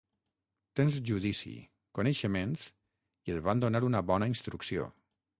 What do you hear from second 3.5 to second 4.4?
donar bona